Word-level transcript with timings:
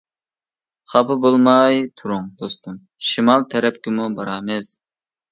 خاپا 0.93 1.15
بولماي 1.25 1.83
تۇرۇڭ 2.01 2.23
دوستۇم، 2.39 2.79
شىمال 3.09 3.45
تەرەپكىمۇ 3.51 4.07
بارامىز. 4.21 4.71